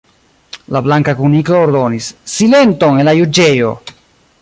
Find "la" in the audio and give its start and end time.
0.75-0.81, 3.11-3.17